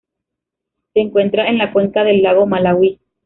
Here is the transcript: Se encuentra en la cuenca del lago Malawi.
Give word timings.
Se 0.95 0.99
encuentra 0.99 1.47
en 1.47 1.59
la 1.59 1.71
cuenca 1.71 2.03
del 2.03 2.23
lago 2.23 2.47
Malawi. 2.47 2.99